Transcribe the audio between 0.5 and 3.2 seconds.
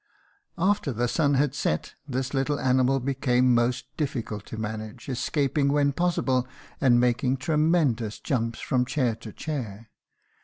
After the sun had set this little animal